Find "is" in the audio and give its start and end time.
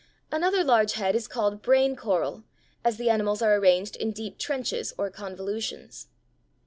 1.15-1.27